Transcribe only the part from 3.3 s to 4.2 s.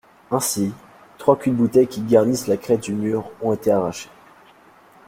ont été arrachés.